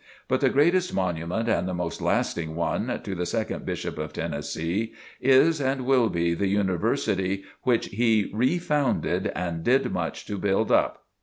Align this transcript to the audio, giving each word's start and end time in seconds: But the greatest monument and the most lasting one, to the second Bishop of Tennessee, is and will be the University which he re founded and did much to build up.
But 0.27 0.41
the 0.41 0.49
greatest 0.49 0.95
monument 0.95 1.47
and 1.47 1.67
the 1.67 1.75
most 1.75 2.01
lasting 2.01 2.55
one, 2.55 3.01
to 3.03 3.13
the 3.13 3.25
second 3.27 3.67
Bishop 3.67 3.99
of 3.99 4.11
Tennessee, 4.13 4.93
is 5.19 5.61
and 5.61 5.85
will 5.85 6.09
be 6.09 6.33
the 6.33 6.47
University 6.47 7.43
which 7.61 7.85
he 7.89 8.31
re 8.33 8.57
founded 8.57 9.31
and 9.35 9.63
did 9.63 9.91
much 9.91 10.25
to 10.25 10.39
build 10.39 10.71
up. 10.71 11.05